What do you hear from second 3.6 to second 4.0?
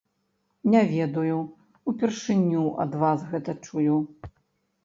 чую.